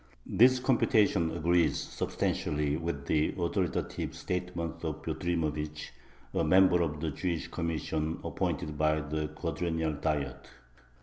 [0.25, 5.91] This computation agrees substantially with the authoritative statement of Butrymovich,
[6.33, 10.47] a member of the "Jewish Commission" appointed by the Quadrennial Diet.